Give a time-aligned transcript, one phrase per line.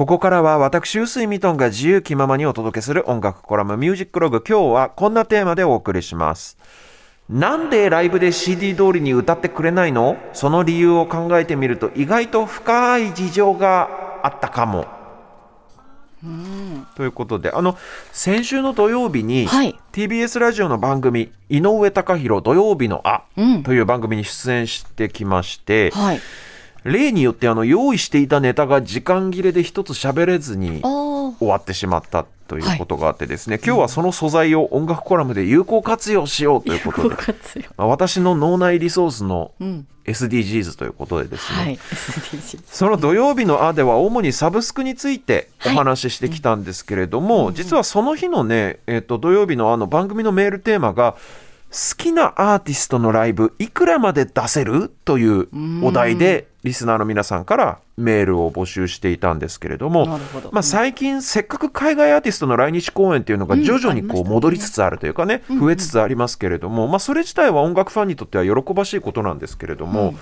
[0.00, 4.42] ここからは私、臼井ミトンが自由気ままにお届けする音楽コラムミュージックログ。
[4.48, 6.56] 今日はこんなテーマでお送りします。
[7.28, 10.16] なんでライブで CD 通りに歌ってくれないの？
[10.32, 13.90] その理由を考えてみると意外と深い事情が
[14.22, 14.86] あったかも。
[16.96, 17.76] ということであの
[18.10, 26.20] 先週の土曜日に、はい TBS ラジオの番組「井上貴博土曜日のあ」うんという番組に出演してきまして、はい。
[26.84, 30.82] 例によってあの用意していたネタが時間切れで一つ喋れずに。
[31.38, 37.16] 終わってしまったということがあってですね、今日はその素材を音楽コラムで有効活用しようということで、
[37.76, 39.86] 私の脳内リソースのうん。
[40.06, 41.78] SDGs ということでですね、はい。
[42.66, 51.16] その土曜日の「あ」では主にサブスクについておはい話ししてきたんですけれども、実はその日のね、えっと土曜日の「あ」の番組のメールテーマが
[51.70, 55.48] 「好きなアーティストのライブいくらまで出せる?」という
[55.84, 60.06] お題でリスナーの皆さんからメールを募集していたんですけれども
[60.52, 70.14] まあ、最近せっかく海外アーティストの来日公演っていうのが徐々にこう戻りつつあるというかね増えつつありますけれども、まあ、それ自体は音楽ファンにとっては喜ばしいことなんですけれども、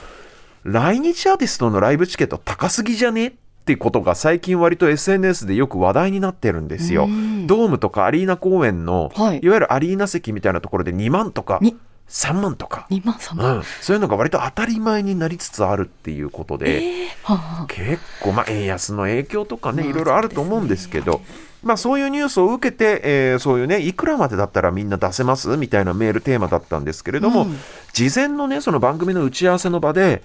[0.65, 3.33] 来日アーティストのライブチケット高すぎじゃね？
[3.69, 7.05] っていうことが最近割と SNS でよく話題になってるんですよ。
[7.05, 11.77] うんドームとかアリーナ公演の、はいい、わゆるアリーナ席みたいなところで2万とかに
[12.09, 13.57] 3万とか、2万3万。
[13.57, 16.83] うん、そういうのが割と当たり前になりつつあるっていうことで。
[16.83, 21.21] ええは結構、まあ、円安の影響とかね、まあいろいろあると思うんですけど、
[21.63, 27.59] まあ、そういうニュースを受けて、えーそういうね、いくらまでだったらみんな出せますみたいなメールテーマだったんですけれども、うん
[27.93, 30.23] 事前のね、その番組の打ち合わせの場で、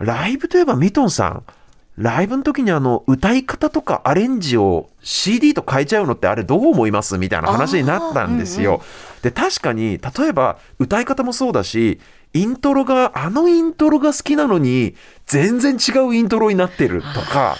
[0.00, 1.44] ライブといえばミトンさん、
[1.96, 8.82] ライブの時にあの歌い方とかアレンジを CD と変えちゃうのってあれどう思いますみたいな話になったんですよ。
[9.22, 12.00] で確かに例えば歌い方もそうだし
[12.32, 14.94] イントロがあのイントロが好きなのに
[15.26, 17.56] 全然違うイントロになってるとか。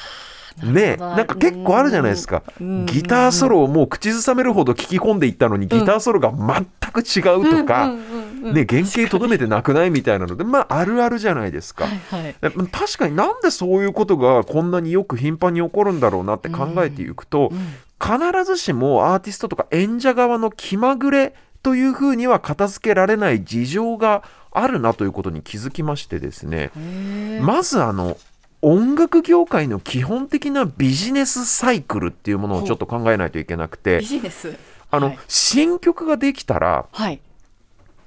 [0.62, 2.42] ねなんか結構あるじゃないですか。
[2.61, 11.84] うんギターソロをもう口ずさめるほど聞き込んでいったのにギターソロが全く違うとか、うんうんうんね、原型とどめてなくないみたいなのでまああるあるじゃないですか。
[11.84, 12.34] はいはい。
[12.41, 17.53] で確かになんでそういうことがこんなによく頻繁に起こるんだろうなって考えていくと、
[18.00, 26.71] 必ずしもアーティストとか演者側の気まぐれというふうには片付けられない事情があるなということに気づきましてですね
[27.43, 28.17] まずあの
[28.62, 34.55] 音楽業界の基本的なビジネスサイクルっていうものをちょっと考えないといけなくてビジネス。
[34.91, 37.21] あの、はい新曲ができたらはい。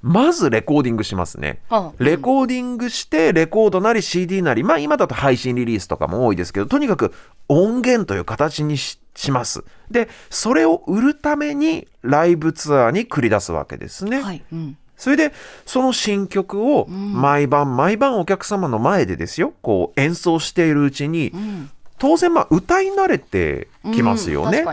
[0.04, 1.60] まずレコーディングしますね。
[1.70, 7.14] はあレコーディングして、レコードなり CD なり、まあ今だと配信リリースとかも多いですけど、とにかく
[7.48, 9.64] 音源という形にしします。
[9.90, 14.20] で、それを売るためにライブツアーに繰り出すわけですね。
[14.20, 14.42] はい。
[14.52, 14.76] うん。
[14.96, 15.32] それで、
[15.64, 21.70] その新曲を毎晩毎晩お客様の前でですよ、こう演奏しているうちに、うん。
[21.98, 24.64] 当然まあ歌い慣れてきますよね。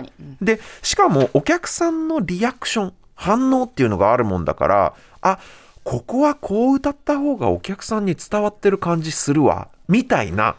[0.41, 5.39] でしかもお客さんのリアクション反応っていうのがあるもんだからあ
[5.83, 10.55] ここはこう歌った方がお客さんに伝わってる感じするわみたいな。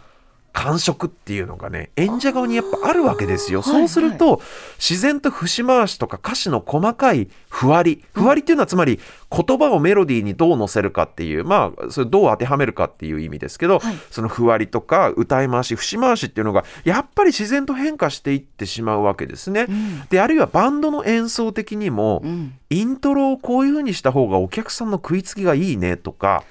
[0.53, 3.63] 感触っていうのがね演者側にやっぱあるわけですよ。
[3.63, 4.43] そうすると、
[4.79, 19.65] 自然と節回しとか歌詞の細かいふわりふわりっていうのはつまり言葉をメロディーにどう乗せるかっていうまあそれどう当てはめるかっていう意味ですけど、はいそのふわりとか歌い回し節回しっていうのがやっぱり自然と変化していってしまうわけですね。
[19.65, 22.55] んであるいはバンドの演奏的にも、うん。
[22.73, 26.43] イントロをこういう風にした方がお客さんの食いつきがいいねとか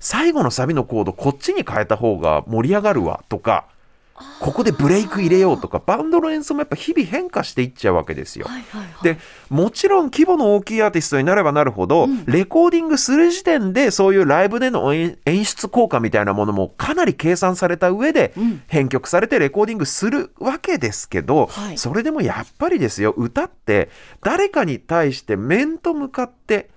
[0.00, 3.66] 最後のサビのコードこっちに変えた方が盛り上がるわとか
[4.40, 8.46] ここでブレイク入れようとかバンドの演奏もやっぱ日々変化していっちゃうわけですよ。
[8.46, 9.02] はいはいはい。
[9.02, 9.18] で
[9.48, 23.90] もちろん規模の大きいアーティストになればなるほど、レコーディングする時点でそういうライブでの演演出効果みたいなものもかなり計算された上でうん編曲されてレコーディングするわけですけど、はいそれでもやっぱりですよ歌って
[24.22, 26.68] 誰かに対して面と向かって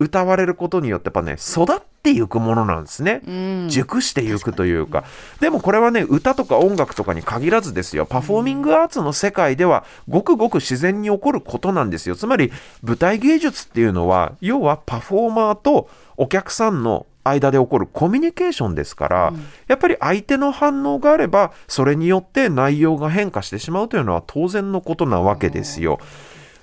[0.00, 3.22] 歌われることによってやっぱね育っていくものなんですね。
[3.26, 3.68] うん。
[3.68, 5.04] 熟していくというか
[5.40, 12.52] でもこれはね歌とか音楽とかに限らずですよパフォーミングアーツの世界ではごくごく自然に起こることなんですよつまり
[12.82, 19.32] 舞台芸術っていうのは要はパフォーマーとお客さんの間で起こるコミュニケーションですから、
[19.68, 25.98] やっぱり相手の反応があればそれによって内容が変化してしまうというのは当然のことなわけですよ。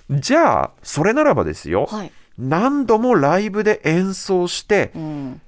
[0.10, 2.12] じゃあそれならばですよ、はい。
[2.38, 5.42] 何度もライブで演奏してうん。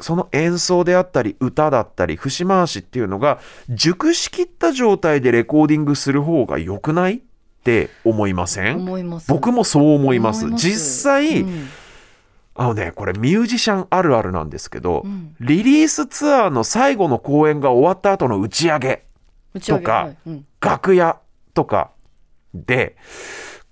[0.00, 3.38] その演奏であったり歌だったり節回しっていうのが
[3.70, 7.20] 熟しきった状態でレコーディングする方が良くないっ
[7.62, 8.76] て思いません？
[8.76, 9.32] 思います。
[9.32, 10.50] 僕もそう思います。
[10.50, 11.68] 実際、うん。
[12.56, 15.34] あのねこれミュージシャンあるあるなんですけど、うん。
[15.40, 19.04] リリースツアーの最後の公演が終わった後の打ち上げ
[19.64, 20.16] とかはい。
[20.26, 20.46] うん。
[20.60, 21.20] 楽屋
[21.54, 21.92] とか
[22.52, 22.96] で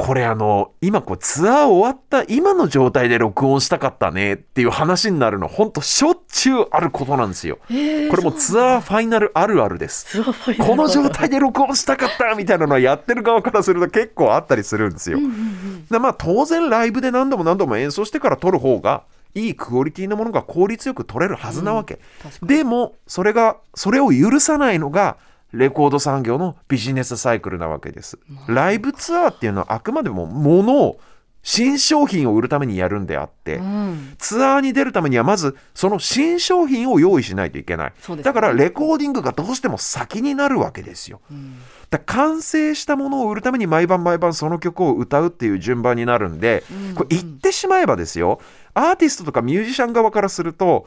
[0.03, 7.61] これあの今こうツアー終わった今の状態で録音したかったねっていう話になるのほんとしょっちゅうあることなんですよ。
[7.71, 10.21] えーこれもうツアーファイナルあるあるです。
[10.59, 15.19] この状態で録音したかったみたいなのはやってる側からすると結構あったりするんですよ。
[15.19, 19.05] うんうんうんでまあ当然ライブで何度も何度も演奏してから撮る方が
[19.37, 22.01] いいクオリティのものが効率よく撮れるはずなわけ、
[22.43, 25.17] でもそれがそれを許さないのが
[25.53, 28.19] レコード産業のビジネスサイクルなわけです。
[28.47, 30.99] ライブツアーっていうのはあくまでも物を
[31.43, 34.15] 新商品を売るためにやるんであって、うん。
[34.19, 38.23] ツアーに出るためにはまずその新商品を用意しないといけない、ね。
[38.23, 41.21] だからレコーディングがどうしても先になるわけですよ。
[41.31, 41.57] うん。
[41.91, 48.41] だ完成したものを売るために毎晩毎晩その曲を歌うっていう順番になるんで、うんこれ言ってしまえばですよ。
[48.75, 50.87] アーティストとかミュージシャン側からすると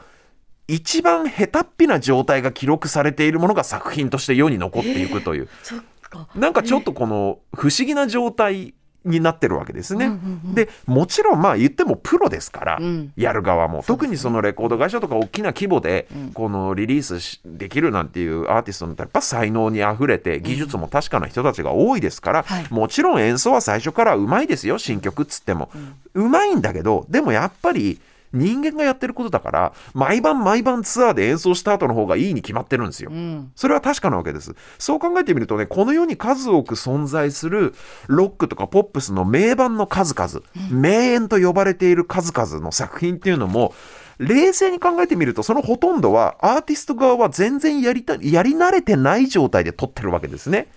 [0.68, 6.28] 一番下手っぴな状態が記録されているものが作品として世に残っていくという、そっか。
[6.34, 8.74] なんかちょっとこの不思議な状態
[9.04, 10.06] になってるわけですね。
[10.06, 13.12] うんうんうんでもちろんまあ言ってもプロですから、うん。
[13.16, 16.32] やる側も、特にそのレコード会社とか大きな規模でうん。
[16.32, 22.66] このリリースしできるなんていうアーティストのやっぱ才能にあふれて技術も確かな人たちが多いですから、はい。
[22.70, 25.70] もちろん演奏は最初からうまいですよ新曲っつっても、
[26.14, 28.00] うまいんだけどでもやっぱり
[28.36, 33.10] 人間がやってることだから毎晩毎晩ツアーで演奏した後の方がいいに決まってるんですよ。
[33.12, 34.54] うんそれは確かなわけです。
[34.78, 37.74] そう考えてみるとね、この世に数多く存在する
[38.06, 43.74] ロックとかポップスの名盤の数々、名演と呼ばれている数々の作品っていうのも、
[44.18, 50.68] 冷静に考えてみると、そのほとんどはアーティスト側は全然やりたやり慣れてない状態で撮ってるわけですね。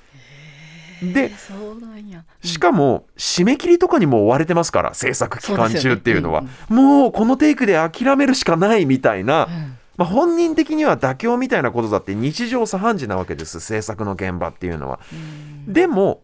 [1.02, 2.24] で、そうなんや。
[2.44, 6.44] しかも締め切りとかにも追われてますから制作期間中っていうのは。
[6.68, 9.78] そうもうこのテイクで諦めるしかないみたいな、うん。
[9.98, 13.60] まあ、本人的には妥協みたいなことだって日常茶飯事なわけです。
[13.60, 15.00] 制作の現場っていうのは。
[15.68, 16.22] でも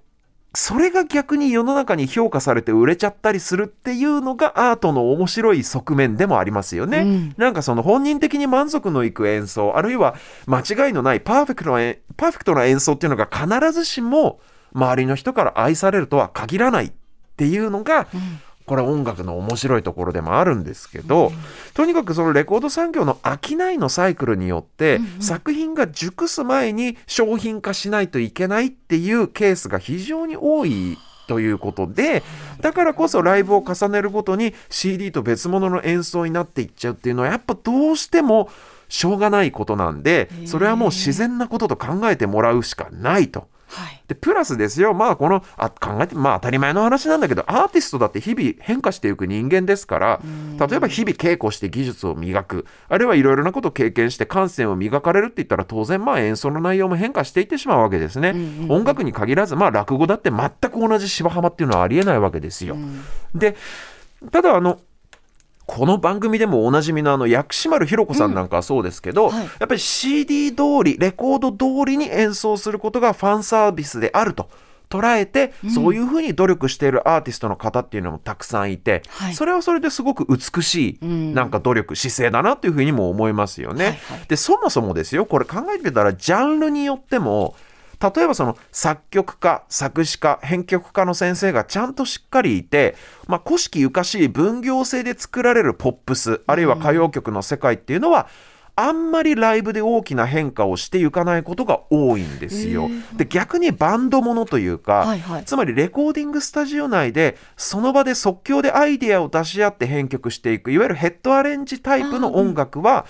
[0.56, 7.00] それが逆に世の中に評価されて売れちゃったりするっていうのがアートの面白い側面でもありますよね。
[7.00, 7.34] うん。
[7.38, 10.16] なんかその本人的に満足のいく演奏あるいは
[10.48, 14.40] 間違いのないパーフェクトなえパーフェクトな演奏っていうのが必ずしも
[14.76, 16.92] 周りの人から愛されるとは限らないっ
[17.38, 18.08] ていうのが、
[18.66, 21.32] これ音楽の面白いところでもあるんですけど、
[21.74, 30.98] とにかくそのレコード産業の商いのサイクルによって、作品が熟す前に商品化しないといけないっていうケースが非常に多い
[31.28, 32.24] ということで
[32.62, 38.50] だからこそライブを重ねるごとに CD と別物の演奏になっていっちゃうっていうのはやっぱどうしても
[38.90, 43.48] しょうがないことなんでそれはもう自然なことと考えてもらうしかないと。
[43.68, 44.02] はい。
[44.08, 44.94] でプラスですよ。
[44.94, 50.22] まあこのあ考えてまあ当たり前の話なんだけどアーティストだって日々変化していく人間ですから
[50.60, 58.72] 例えば日々稽古して技術を磨くあるいはいろいろなことを経験して感性を磨かれるって言ったら当然まあ演奏の内容も変化していってしまうわけですね、うんうんうん。
[58.72, 63.04] 音楽に限らずまあ落語だって全く同じ芝浜っていうのはありえないわけですよ、うん。
[63.34, 63.56] で
[64.32, 64.80] ただあの
[65.66, 69.46] この番組でもおなじみのあの薬師丸ひろ子さんなんかはそうですけど、はい。
[69.46, 74.50] やっぱり CD 通りレコード通りに演奏することがファンサービスであると
[74.90, 79.34] 捉えて、そういうふうに努力しているアーティストの方っていうのもたくさんいて、はい。
[79.34, 83.86] それはそれですごく美しい、うんなんか努力姿勢だなというふうにも思いますよね。
[83.86, 84.28] はいはい。
[84.28, 87.56] でそもそもですよこれ考えてみたらジャンルによっても
[88.00, 92.96] 例えばその作曲家作詞家編曲家の先生がちゃんとしっかりいて、
[93.28, 98.28] まあ、古式ゆかしい分業制で作られるポップスあるいは歌謡曲の世界っていうのは、
[98.78, 102.90] あんまりライブで大きな変化をしていかないことが多いんですよ。
[103.16, 113.06] で逆にバンドものというか、はいはいつまりレコーディングスタジオ内でその場で即興でアイデアを出し合って編曲していくいわゆるヘッドアレンジタイプの音楽は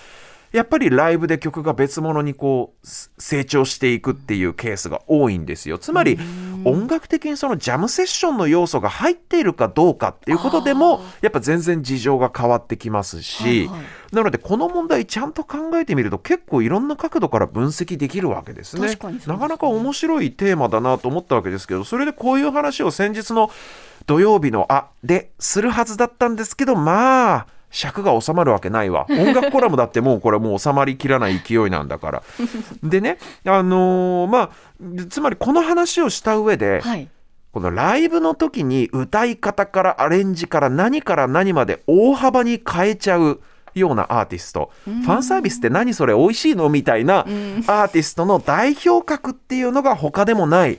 [0.52, 5.78] やっぱりライブで曲が別物にこうす成長していくっていうケースが多いんですよ。
[5.78, 6.18] つまり
[6.64, 14.14] 音楽的にそのジャムセッションの要素が入っているかどうかっていうことでもやっぱ全然事情が変わってきますし、はいはい。
[14.14, 18.88] なのでこの問題ちゃんと考えてみると結構いろんな角度から分析できるわけですね。
[19.20, 19.34] すね。
[19.34, 23.50] なかなか面白いテーマだなと思ったわけですけどそれでこういう話を先日の
[24.06, 29.06] 土曜日の「あ」でするはずだったんですけどまあ尺が収まるわけないわ。
[29.10, 32.22] 音楽コラムだってもうこれもう収まりきらない勢いなんだから。
[32.82, 34.50] でねあのーまあ
[35.08, 37.08] つまりこの話をした上で、はい。
[37.52, 43.40] このライブの時に歌い方からアレンジから何から何まで大幅に変えちゃう
[43.74, 44.70] ようなアーティスト。
[44.84, 46.14] ファンサービスって何それ？
[46.14, 46.68] 美味しいの？
[46.68, 50.78] みたいなアーティストの代表格っていうのが他でもない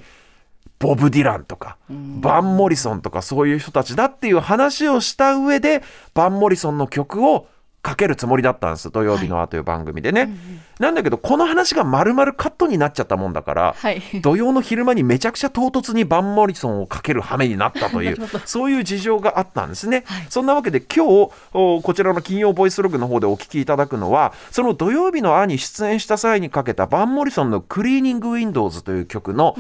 [0.80, 5.82] ボブ・ディランとかバン・モリソンとかそういう人たちだっていう話をした上で
[6.14, 7.48] バン・モリソンの曲を
[7.88, 10.30] かけるつもりだったんです土曜日のあという番組でね、
[10.78, 14.02] なんだけどこの話が丸々カットになっちゃったもんだから、はい。
[14.22, 20.26] 土曜の昼間にめちゃくちゃ唐突にバンモリソンをかける羽目になったという そういう事情があったんですね、はい。
[20.30, 29.56] そんなわけで今日おこちらの金曜ボイスログの方でお聞きいただくのはその土曜日の「あ」に出演した際にかけたバンモリソンの「クリーニング・ウィンドウズ」という曲の、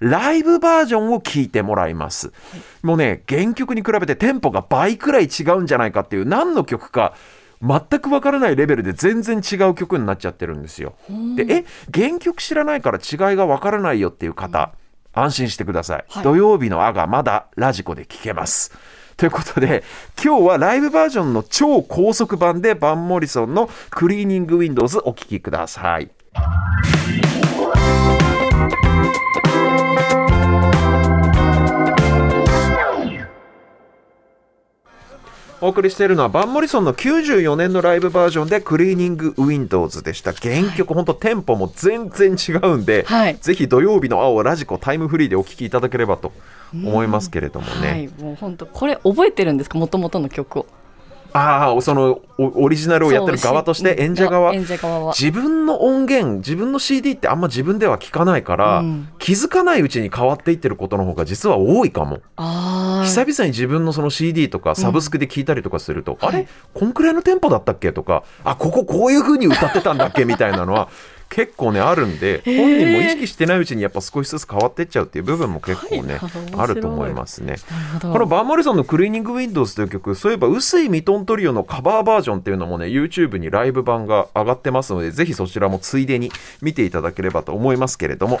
[0.00, 2.32] ライブバージョンを聞いてもらいます、
[2.82, 7.14] もうね原曲に比べてテンポが倍くらい違うんじゃないかっていう何の曲か
[7.62, 10.94] 全くわからないレベルで全然違う曲になっちゃってるんですよ。
[11.36, 14.72] でえ原曲知らないから違いがわからないよっていう方、
[15.14, 18.72] 安心してください、はい土曜日の「あ」がまだラジコで聞けます。
[19.16, 19.82] ということで
[20.22, 26.10] 今日はライブバージョンの超高速版でバンモリソンの「クリーニング・ウィンドウズ」お聴きください。
[35.60, 40.32] お送りしているのはバンモリソンの94年のライブバージョンでクリーニングウィンドウズでした。
[40.32, 43.36] 原曲、本当テンポも全然違うんで、はい。
[43.40, 46.32] ぜひ土曜日の青ラジコタイムフリーでお聴きいただければと
[46.74, 50.66] 思いますけれどもね、はい、もう本当これ覚えてるんですか、もともとの曲を。
[51.36, 54.52] ああそのおオリジナルをやってる側として演者側。
[54.52, 59.08] 自分の音源自分の CD ってあんま自分では聞かないから、うん。
[59.18, 62.20] 気づかないうちに変わっていってることの方が実は多いかも。
[62.36, 63.04] ああ。
[63.04, 66.38] 久々に自分のその CD とかサブスクで聞いたりとかすると、あれ？
[66.38, 67.92] はいこんくらいのテンポだったっけ？
[67.92, 70.24] とかあこここういう風に歌ってたんだっけ？
[70.24, 70.88] みたいなのは
[71.28, 72.56] 結構ねあるんでー。
[72.56, 76.20] 本人も意識してないうちにやっぱ少しずつ変わってっちゃうっていう部分も結構ね、
[76.56, 77.56] あると思いますね。
[78.00, 86.30] このバンモリソンの「クリーニング・ウィンドウズ」という曲そういえば臼井ミトントリオのカバーバージョンっていうのもね YouTube にライブ版が上がってますのでぜひそちらもついでに
[86.62, 88.40] 見ていただければと思いますけれども